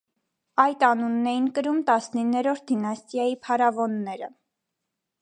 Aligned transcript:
Այդ 0.63 0.85
անունն 0.87 1.27
էին 1.33 1.51
կրում 1.59 1.83
տասնիններորդ 1.91 2.67
դինաստիայի 2.75 3.39
փարավոնները։ 3.47 4.35